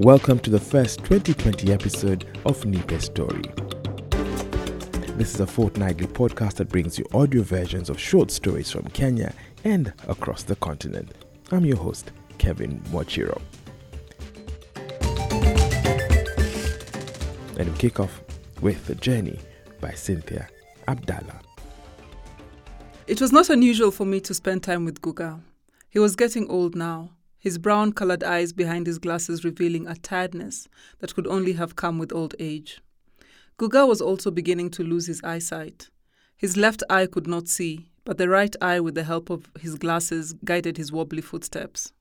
[0.00, 3.42] Welcome to the first 2020 episode of Nipe Story.
[5.18, 9.34] This is a fortnightly podcast that brings you audio versions of short stories from Kenya
[9.62, 11.12] and across the continent.
[11.50, 13.42] I'm your host, Kevin Mwachiro.
[17.58, 18.22] And we kick off
[18.62, 19.38] with The Journey
[19.82, 20.48] by Cynthia
[20.88, 21.42] Abdallah.
[23.06, 25.42] It was not unusual for me to spend time with Guga.
[25.90, 27.10] He was getting old now,
[27.40, 30.68] his brown colored eyes behind his glasses revealing a tiredness
[30.98, 32.80] that could only have come with old age.
[33.58, 35.88] Guga was also beginning to lose his eyesight.
[36.36, 39.76] His left eye could not see, but the right eye, with the help of his
[39.76, 41.92] glasses, guided his wobbly footsteps.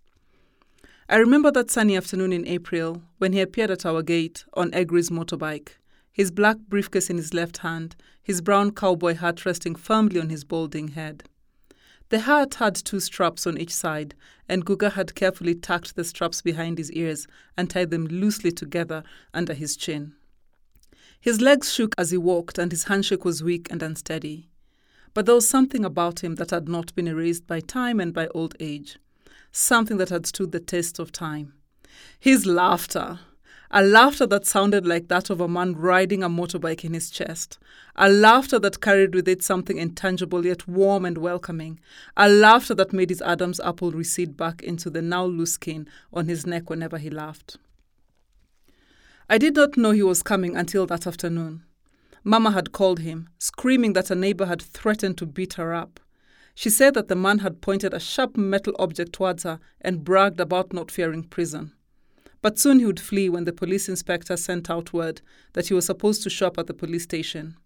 [1.07, 5.09] I remember that sunny afternoon in April when he appeared at our gate on Egri's
[5.09, 5.69] motorbike,
[6.11, 10.43] his black briefcase in his left hand, his brown cowboy hat resting firmly on his
[10.43, 11.23] balding head.
[12.09, 14.15] The hat had two straps on each side,
[14.47, 19.03] and Guga had carefully tucked the straps behind his ears and tied them loosely together
[19.33, 20.15] under his chin.
[21.21, 24.49] His legs shook as he walked, and his handshake was weak and unsteady.
[25.13, 28.27] But there was something about him that had not been erased by time and by
[28.27, 28.97] old age,
[29.51, 31.53] something that had stood the test of time.
[32.19, 33.19] His laughter,
[33.71, 37.59] a laughter that sounded like that of a man riding a motorbike in his chest,
[37.95, 41.79] a laughter that carried with it something intangible yet warm and welcoming,
[42.17, 46.27] a laughter that made his Adam's apple recede back into the now loose skin on
[46.27, 47.57] his neck whenever he laughed.
[49.29, 51.63] I did not know he was coming until that afternoon.
[52.23, 55.99] Mama had called him, screaming that a neighbor had threatened to beat her up.
[56.55, 60.39] She said that the man had pointed a sharp metal object towards her and bragged
[60.39, 61.73] about not fearing prison.
[62.41, 65.21] But soon he would flee when the police inspector sent out word
[65.53, 67.57] that he was supposed to show up at the police station.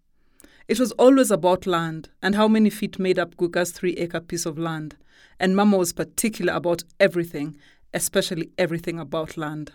[0.66, 4.46] It was always about land and how many feet made up Guga's three acre piece
[4.46, 4.96] of land,
[5.38, 7.56] and Mama was particular about everything,
[7.92, 9.72] especially everything about land.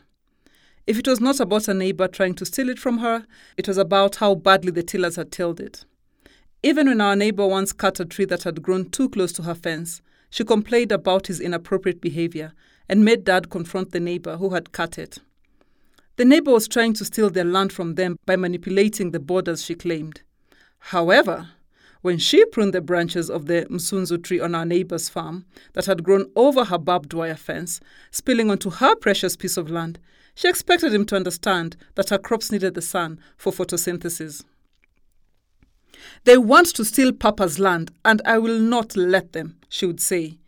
[0.88, 3.78] If it was not about a neighbor trying to steal it from her, it was
[3.78, 5.86] about how badly the tillers had tilled it.
[6.64, 9.56] Even when our neighbor once cut a tree that had grown too close to her
[9.56, 12.54] fence, she complained about his inappropriate behavior
[12.90, 15.20] and made Dad confront the neighbor who had cut it.
[16.18, 19.76] The neighbor was trying to steal their land from them by manipulating the borders, she
[19.76, 20.22] claimed.
[20.80, 21.50] However,
[22.02, 26.04] when she pruned the branches of the msunzu tree on our neighbor's farm that had
[26.04, 27.80] grown over her barbed wire fence,
[28.12, 30.00] spilling onto her precious piece of land,
[30.34, 34.44] she expected him to understand that her crops needed the sun for photosynthesis.
[36.24, 40.39] They want to steal Papa's land, and I will not let them, she would say.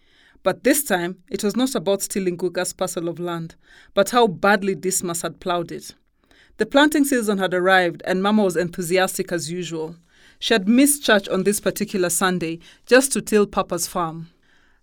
[0.44, 3.56] But this time, it was not about stealing Guga's parcel of land,
[3.94, 5.94] but how badly Dismas had ploughed it.
[6.58, 9.96] The planting season had arrived, and Mama was enthusiastic as usual.
[10.40, 14.30] She had missed church on this particular Sunday just to till Papa's farm.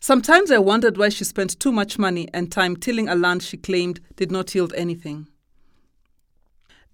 [0.01, 3.57] Sometimes I wondered why she spent too much money and time tilling a land she
[3.57, 5.27] claimed did not yield anything.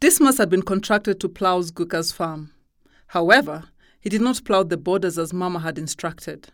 [0.01, 2.53] Dismas had been contracted to plough Guga's farm.
[3.09, 3.65] However,
[4.01, 6.49] he did not plough the borders as Mama had instructed.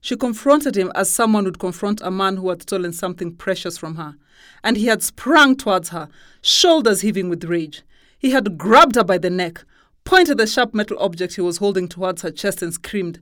[0.00, 3.96] She confronted him as someone would confront a man who had stolen something precious from
[3.96, 4.14] her,
[4.62, 6.08] and he had sprung towards her,
[6.40, 7.82] shoulders heaving with rage.
[8.18, 9.64] He had grabbed her by the neck,
[10.04, 13.20] pointed the sharp metal object he was holding towards her chest, and screamed,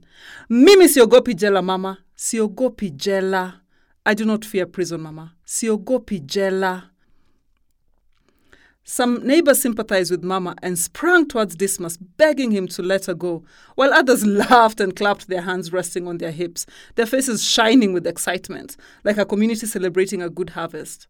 [0.49, 1.99] Mimi siogopi jela, mama.
[2.15, 3.61] Siogopi jela.
[4.05, 5.33] I do not fear prison, mama.
[5.45, 6.91] Siogopi jela.
[8.89, 13.43] Some neighbors sympathized with Mama and sprang towards Dismas, begging him to let her go,
[13.75, 16.65] while others laughed and clapped their hands resting on their hips,
[16.95, 21.07] their faces shining with excitement, like a community celebrating a good harvest.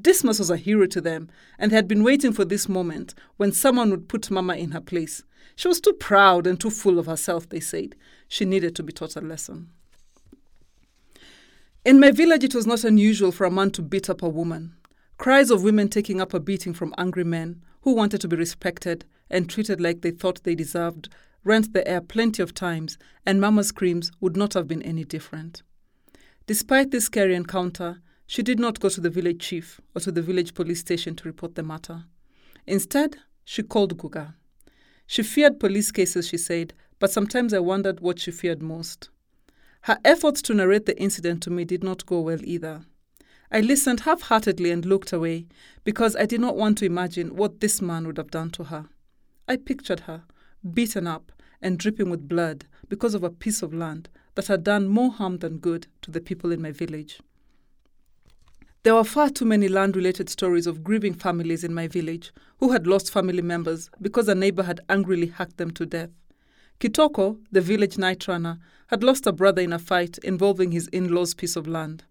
[0.00, 1.28] Dismas was a hero to them,
[1.58, 4.80] and they had been waiting for this moment when someone would put Mama in her
[4.80, 5.22] place.
[5.54, 7.94] She was too proud and too full of herself, they said.
[8.26, 9.68] She needed to be taught a lesson.
[11.84, 14.77] In my village, it was not unusual for a man to beat up a woman.
[15.18, 19.04] Cries of women taking up a beating from angry men who wanted to be respected
[19.28, 21.08] and treated like they thought they deserved
[21.44, 25.62] rent the air plenty of times, and Mama's screams would not have been any different.
[26.46, 30.22] Despite this scary encounter, she did not go to the village chief or to the
[30.22, 32.04] village police station to report the matter.
[32.66, 34.34] Instead, she called Guga.
[35.06, 39.08] She feared police cases, she said, but sometimes I wondered what she feared most.
[39.82, 42.84] Her efforts to narrate the incident to me did not go well either.
[43.50, 45.46] I listened half heartedly and looked away
[45.82, 48.86] because I did not want to imagine what this man would have done to her.
[49.48, 50.24] I pictured her,
[50.74, 54.86] beaten up and dripping with blood because of a piece of land that had done
[54.86, 57.20] more harm than good to the people in my village.
[58.82, 62.72] There were far too many land related stories of grieving families in my village who
[62.72, 66.10] had lost family members because a neighbor had angrily hacked them to death.
[66.80, 68.58] Kitoko, the village night runner,
[68.88, 72.04] had lost a brother in a fight involving his in law's piece of land.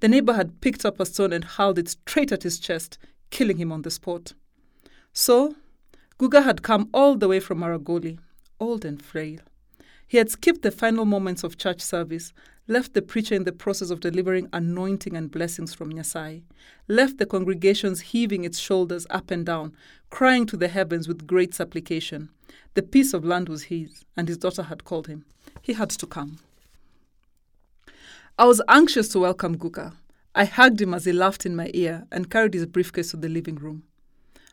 [0.00, 2.98] The neighbor had picked up a stone and hurled it straight at his chest,
[3.30, 4.34] killing him on the spot.
[5.12, 5.56] So,
[6.18, 8.18] Guga had come all the way from Maragoli,
[8.60, 9.40] old and frail.
[10.06, 12.32] He had skipped the final moments of church service,
[12.68, 16.42] left the preacher in the process of delivering anointing and blessings from Nyasai,
[16.88, 19.74] left the congregations heaving its shoulders up and down,
[20.10, 22.30] crying to the heavens with great supplication.
[22.74, 25.24] The piece of land was his, and his daughter had called him.
[25.62, 26.38] He had to come.
[28.38, 29.94] I was anxious to welcome Guga.
[30.34, 33.30] I hugged him as he laughed in my ear and carried his briefcase to the
[33.30, 33.84] living room.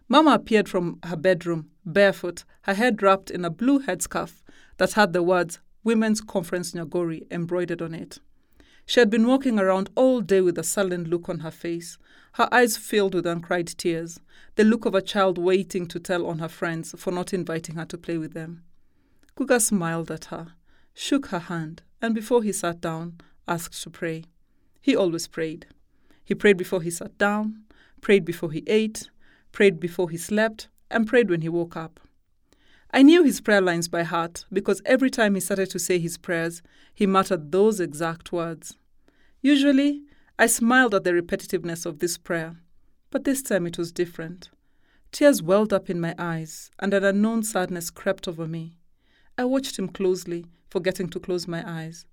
[0.08, 4.42] Mama appeared from her bedroom, barefoot, her head wrapped in a blue headscarf
[4.78, 8.20] that had the words Women's Conference Nyagori embroidered on it.
[8.86, 11.98] She had been walking around all day with a sullen look on her face,
[12.34, 14.22] her eyes filled with uncried tears,
[14.56, 17.86] the look of a child waiting to tell on her friends for not inviting her
[17.86, 18.64] to play with them.
[19.36, 20.54] Guga smiled at her,
[20.94, 23.18] shook her hand, and before he sat down,
[23.48, 24.26] asked to pray.
[24.82, 25.68] He always prayed.
[26.24, 27.64] He prayed before he sat down,
[28.02, 29.10] prayed before he ate,
[29.52, 32.00] prayed before he slept, and prayed when he woke up.
[32.92, 36.18] I knew his prayer lines by heart because every time he started to say his
[36.18, 36.62] prayers,
[36.94, 38.78] he muttered those exact words.
[39.42, 40.04] Usually,
[40.38, 42.58] I smiled at the repetitiveness of this prayer,
[43.10, 44.50] but this time it was different.
[45.12, 48.78] Tears welled up in my eyes, and an unknown sadness crept over me.
[49.38, 52.06] I watched him closely, forgetting to close my eyes.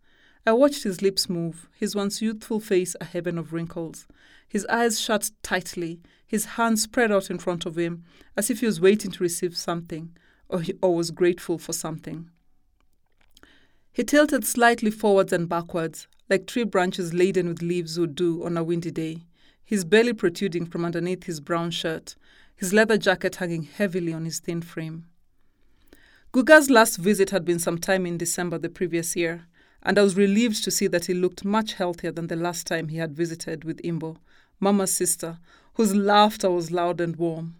[0.47, 4.07] I watched his lips move, his once youthful face a heaven of wrinkles,
[4.49, 8.05] his eyes shut tightly, his hands spread out in front of him,
[8.37, 10.17] as if he was waiting to receive something,
[10.49, 12.31] or, he, or was grateful for something.
[13.93, 18.57] He tilted slightly forwards and backwards, like tree branches laden with leaves would do on
[18.57, 19.25] a windy day,
[19.63, 22.15] his belly protruding from underneath his brown shirt,
[22.57, 25.07] his leather jacket hanging heavily on his thin frame.
[26.33, 29.47] Guga's last visit had been sometime in December the previous year,
[29.83, 32.89] and I was relieved to see that he looked much healthier than the last time
[32.89, 34.17] he had visited with Imbo,
[34.59, 35.39] Mama's sister,
[35.75, 37.57] whose laughter was loud and warm.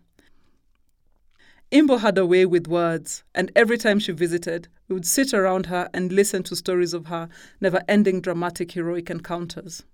[1.73, 5.67] Imbo had a way with words, and every time she visited, we would sit around
[5.67, 7.29] her and listen to stories of her
[7.61, 9.85] never ending dramatic heroic encounters.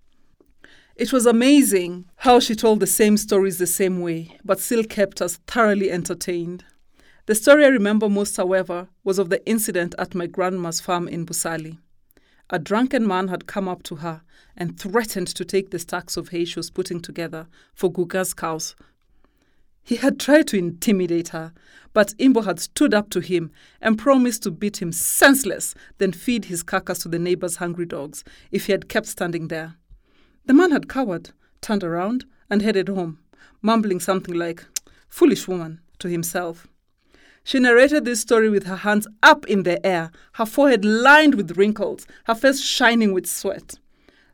[0.97, 5.21] It was amazing how she told the same stories the same way, but still kept
[5.21, 6.65] us thoroughly entertained.
[7.27, 11.27] The story I remember most, however, was of the incident at my grandma's farm in
[11.27, 11.77] Busali.
[12.51, 14.23] A drunken man had come up to her
[14.57, 18.77] and threatened to take the stacks of hay she was putting together for Guga's cows.
[19.83, 21.53] He had tried to intimidate her,
[21.93, 23.51] but Imbo had stood up to him
[23.81, 28.25] and promised to beat him senseless, then feed his carcass to the neighbors' hungry dogs
[28.51, 29.77] if he had kept standing there.
[30.47, 33.19] The man had cowered, turned around, and headed home,
[33.63, 34.65] mumbling something like,
[35.09, 36.67] Foolish woman, to himself.
[37.47, 41.57] She narrated this story with her hands up in the air, her forehead lined with
[41.57, 43.77] wrinkles, her face shining with sweat.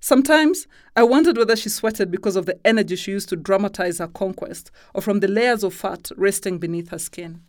[0.01, 0.67] Sometimes
[0.97, 4.71] I wondered whether she sweated because of the energy she used to dramatize her conquest
[4.95, 7.43] or from the layers of fat resting beneath her skin.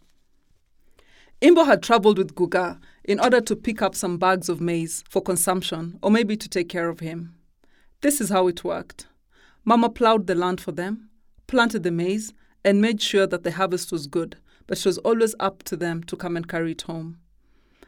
[1.41, 5.21] Imbo had traveled with Guga in order to pick up some bags of maize for
[5.21, 7.35] consumption or maybe to take care of him.
[8.01, 9.07] This is how it worked.
[9.63, 11.07] Mama plowed the land for them,
[11.47, 12.33] planted the maize,
[12.65, 14.35] and made sure that the harvest was good
[14.67, 17.17] but it was always up to them to come and carry it home.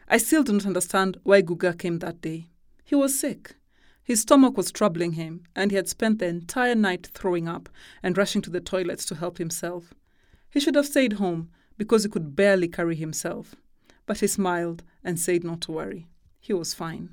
[0.08, 2.48] I still do not understand why Guga came that day.
[2.84, 3.56] He was sick.
[4.04, 7.68] His stomach was troubling him, and he had spent the entire night throwing up
[8.04, 9.92] and rushing to the toilets to help himself.
[10.48, 13.56] He should have stayed home because he could barely carry himself.
[14.06, 16.06] But he smiled and said not to worry.
[16.38, 17.10] He was fine.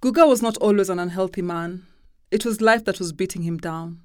[0.00, 1.86] Guga was not always an unhealthy man.
[2.30, 4.00] It was life that was beating him down.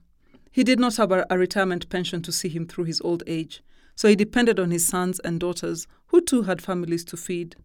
[0.51, 3.62] He did not have a, retirement pension to see him through his old age,
[3.96, 7.56] so he depended on his sons and daughters, who too had families to feed.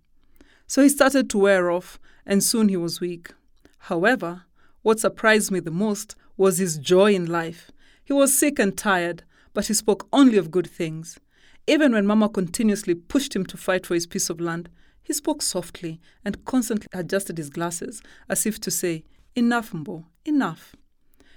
[0.66, 3.32] So he started to wear off, and soon he was weak.
[3.78, 4.44] However,
[4.82, 7.70] what surprised me the most was his joy in life.
[8.04, 9.22] He was sick and tired,
[9.54, 11.18] but he spoke only of good things.
[11.66, 14.68] Even when Mama continuously pushed him to fight for his piece of land,
[15.02, 20.74] he spoke softly and constantly adjusted his glasses as if to say, Enough, Mbo, enough.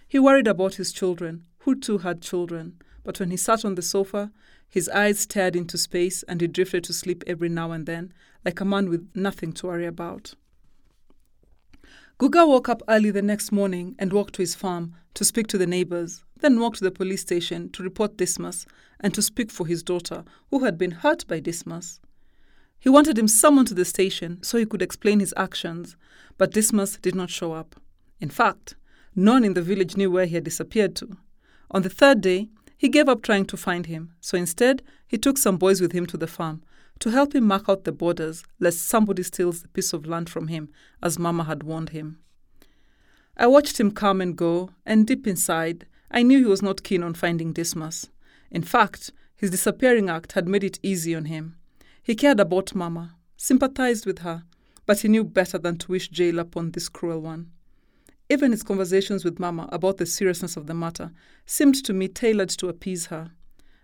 [0.07, 3.81] He worried about his children, who too had children, but when he sat on the
[3.81, 4.31] sofa,
[4.67, 8.59] his eyes stared into space and he drifted to sleep every now and then, like
[8.59, 10.35] a man with nothing to worry about.
[12.19, 15.57] Guga woke up early the next morning and walked to his farm to speak to
[15.57, 18.65] the neighbors, then walked to the police station to report Dismas
[18.99, 21.99] and to speak for his daughter, who had been hurt by Dismas.
[22.79, 25.97] He wanted him summoned to the station so he could explain his actions,
[26.37, 27.75] but Dismas did not show up.
[28.19, 28.75] In fact,
[29.15, 31.17] None in the village knew where he had disappeared to.
[31.71, 35.37] On the third day, he gave up trying to find him, so instead, he took
[35.37, 36.61] some boys with him to the farm
[36.99, 40.47] to help him mark out the borders lest somebody steals the piece of land from
[40.47, 40.69] him,
[41.01, 42.19] as Mama had warned him.
[43.37, 47.03] I watched him come and go, and deep inside, I knew he was not keen
[47.03, 48.09] on finding Dismas.
[48.49, 51.57] In fact, his disappearing act had made it easy on him.
[52.01, 54.43] He cared about Mama, sympathized with her,
[54.85, 57.51] but he knew better than to wish jail upon this cruel one.
[58.29, 61.11] Even his conversations with Mama about the seriousness of the matter
[61.45, 63.31] seemed to me tailored to appease her.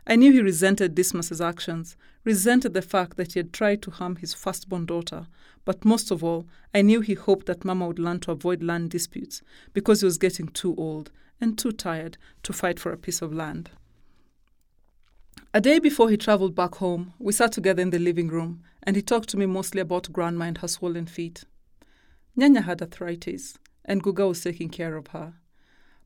[0.07, 4.15] I knew he resented Dismas's actions, resented the fact that he had tried to harm
[4.15, 5.27] his firstborn daughter,
[5.63, 8.89] but most of all, I knew he hoped that Mama would learn to avoid land
[8.89, 9.43] disputes
[9.73, 13.33] because he was getting too old and too tired to fight for a piece of
[13.33, 13.69] land.
[15.53, 18.95] A day before he traveled back home, we sat together in the living room and
[18.95, 21.43] he talked to me mostly about Grandma and her swollen feet.
[22.37, 25.33] Nyanya had arthritis, and Guga was taking care of her.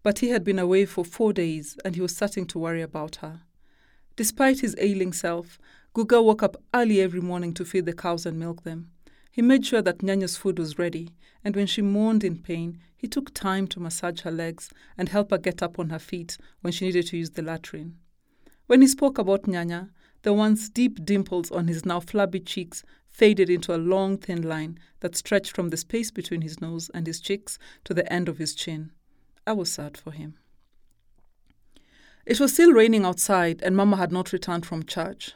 [0.03, 3.17] But he had been away for four days and he was starting to worry about
[3.17, 3.41] her.
[4.15, 5.59] Despite his ailing self,
[5.93, 8.91] Guga woke up early every morning to feed the cows and milk them.
[9.31, 11.09] He made sure that Nyanya's food was ready,
[11.43, 15.31] and when she moaned in pain, he took time to massage her legs and help
[15.31, 17.97] her get up on her feet when she needed to use the latrine.
[18.67, 19.89] When he spoke about Nyanya,
[20.23, 22.83] the once deep dimples on his now flabby cheeks
[23.15, 27.07] faded into a long, thin line that stretched from the space between his nose and
[27.07, 28.91] his cheeks to the end of his chin.
[29.47, 30.35] I was sad for him.
[32.25, 35.33] It was still raining outside, and Mama had not returned from church.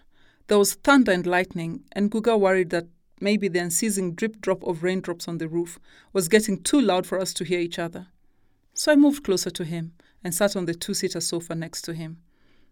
[0.48, 2.88] There was thunder and lightning, and Guga worried that
[3.22, 5.80] maybe the unceasing drip drop of raindrops on the roof
[6.12, 8.08] was getting too loud for us to hear each other.
[8.74, 11.94] So I moved closer to him and sat on the two seater sofa next to
[11.94, 12.18] him.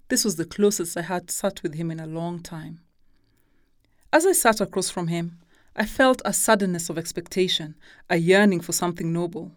[0.09, 2.81] This was the closest I had sat with him in a long time.
[4.13, 5.37] As I sat across from him,
[5.75, 7.75] I felt a suddenness of expectation,
[8.09, 9.51] a yearning for something noble.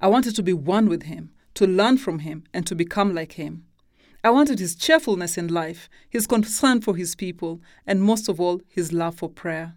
[0.00, 3.32] I wanted to be one with him, to learn from him, and to become like
[3.32, 3.64] him.
[4.22, 8.60] I wanted his cheerfulness in life, his concern for his people, and most of all,
[8.68, 9.74] his love for prayer.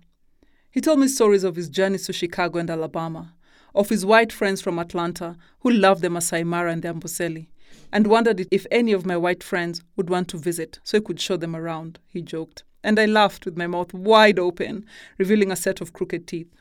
[0.69, 3.33] He told me stories of his journeys to Chicago and Alabama,
[3.73, 7.47] of his white friends from Atlanta who loved the Masai Mara and the Amboseli,
[7.91, 11.19] and wondered if any of my white friends would want to visit so he could
[11.19, 12.63] show them around, he joked.
[12.83, 14.85] And I laughed with my mouth wide open,
[15.17, 16.53] revealing a set of crooked teeth.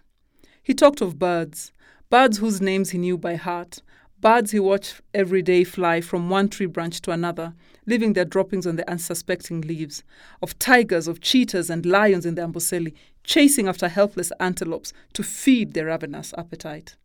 [0.62, 1.72] He talked of birds,
[2.10, 3.80] birds whose names he knew by heart,
[4.20, 7.54] Birds he watched every day fly from one tree branch to another,
[7.86, 10.04] leaving their droppings on the unsuspecting leaves.
[10.42, 12.92] Of tigers, of cheetahs, and lions in the Amboseli,
[13.24, 16.96] chasing after helpless antelopes to feed their ravenous appetite.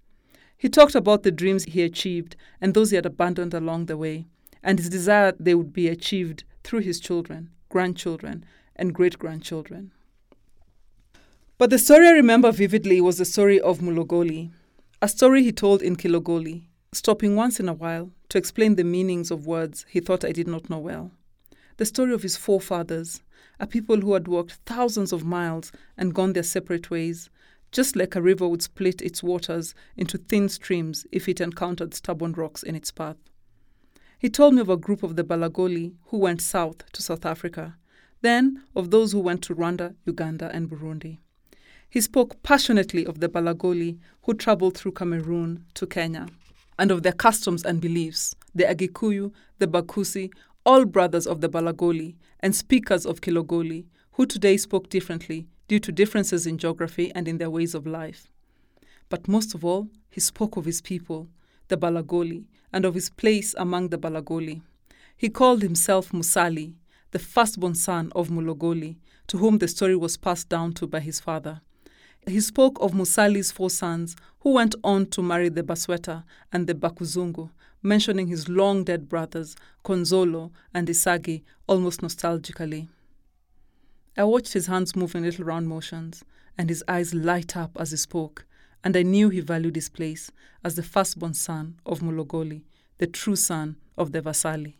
[0.57, 4.25] He talked about the dreams he achieved and those he had abandoned along the way,
[4.61, 8.43] and his desire they would be achieved through his children, grandchildren,
[8.75, 9.91] and great grandchildren.
[11.57, 14.51] But the story I remember vividly was the story of Mulogoli,
[15.01, 19.31] a story he told in Kilogoli, stopping once in a while to explain the meanings
[19.31, 21.11] of words he thought I did not know well.
[21.77, 23.21] The story of his forefathers,
[23.59, 27.29] a people who had walked thousands of miles and gone their separate ways,
[27.71, 32.33] just like a river would split its waters into thin streams if it encountered stubborn
[32.33, 33.17] rocks in its path.
[34.17, 37.75] He told me of a group of the Balagoli who went south to South Africa,
[38.25, 41.19] then of those who went to Rwanda, Uganda, and Burundi.
[41.89, 46.27] He spoke passionately of the Balagoli who traveled through Cameroon to Kenya
[46.77, 50.31] and of their customs and beliefs, the Agikuyu, the Bakusi,
[50.65, 55.91] all brothers of the Balagoli and speakers of Kilogoli, who today spoke differently due to
[55.91, 58.27] differences in geography and in their ways of life.
[59.09, 61.27] But most of all, he spoke of his people,
[61.67, 64.61] the Balagoli, and of his place among the Balagoli.
[65.15, 66.73] He called himself Musali,
[67.11, 68.97] the firstborn son of Mulogoli,
[69.27, 71.61] to whom the story was passed down to by his father.
[72.27, 76.73] He spoke of Musali's four sons, who went on to marry the Basweta and the
[76.73, 77.51] Bakuzungu,
[77.83, 82.89] mentioning his long dead brothers, Konzolo and Isagi, almost nostalgically.
[84.17, 86.23] I watched his hands move in little round motions,
[86.57, 88.45] and his eyes light up as he spoke,
[88.83, 90.31] and I knew he valued his place
[90.63, 92.63] as the firstborn son of Mulogoli,
[92.97, 94.75] the true son of the Vasali.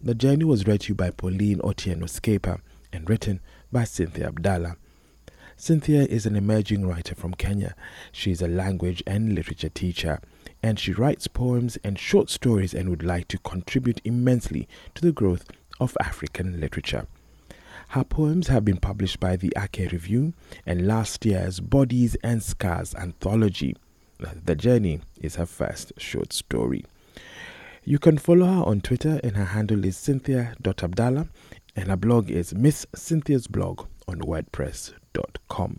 [0.00, 2.60] The journey was read to you by Pauline Otieno Scaper
[2.92, 3.40] and written
[3.72, 4.76] by Cynthia Abdallah.
[5.56, 7.74] Cynthia is an emerging writer from Kenya.
[8.12, 10.20] She is a language and literature teacher,
[10.62, 15.10] and she writes poems and short stories and would like to contribute immensely to the
[15.10, 15.50] growth
[15.80, 17.08] of African literature.
[17.88, 20.32] Her poems have been published by the Ake Review
[20.64, 23.76] and last year's Bodies and Scars anthology.
[24.44, 26.84] The Journey is her first short story.
[27.88, 31.26] You can follow her on Twitter, and her handle is cynthia.abdallah,
[31.74, 35.78] and her blog is Miss Cynthia's blog on WordPress.com.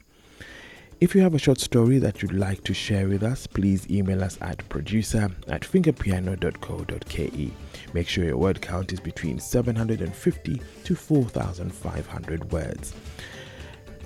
[1.00, 4.24] If you have a short story that you'd like to share with us, please email
[4.24, 7.54] us at producer at fingerpiano.co.ke.
[7.94, 12.96] Make sure your word count is between 750 to 4,500 words.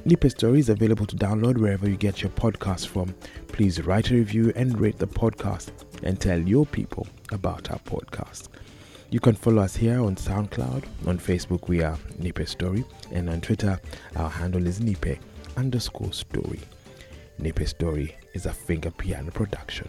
[0.06, 3.16] Nipe Story is available to download wherever you get your podcasts from.
[3.48, 5.72] Please write a review and rate the podcast
[6.04, 8.50] and tell your people about our podcast.
[9.12, 10.84] You can follow us here on SoundCloud.
[11.08, 12.84] On Facebook, we are Nipe Story.
[13.12, 13.80] And on Twitter,
[14.18, 15.20] our handle is Nipe
[15.56, 16.60] underscore story.
[17.40, 19.88] Nipe Story is a finger piano production.